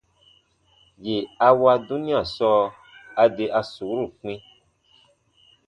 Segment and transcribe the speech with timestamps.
[1.05, 1.17] Yè
[1.47, 2.61] a wa dunia sɔɔ,
[3.21, 4.33] a de a suuru kpĩ.